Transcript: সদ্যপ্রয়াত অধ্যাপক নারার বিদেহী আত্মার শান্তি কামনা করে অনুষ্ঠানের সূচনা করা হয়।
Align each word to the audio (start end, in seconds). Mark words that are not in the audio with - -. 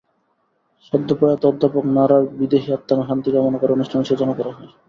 সদ্যপ্রয়াত 0.85 1.41
অধ্যাপক 1.45 1.83
নারার 1.97 2.23
বিদেহী 2.37 2.69
আত্মার 2.71 3.07
শান্তি 3.09 3.29
কামনা 3.33 3.57
করে 3.59 3.75
অনুষ্ঠানের 3.75 4.09
সূচনা 4.09 4.33
করা 4.35 4.51
হয়। 4.53 4.69